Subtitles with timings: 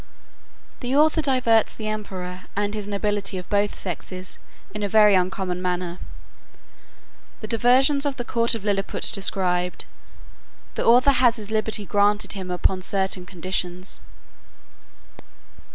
[0.79, 4.39] The author diverts the emperor, and his nobility of both sexes,
[4.73, 5.99] in a very uncommon manner.
[7.41, 9.85] The diversions of the court of Lilliput described.
[10.73, 13.99] The author has his liberty granted him upon certain conditions.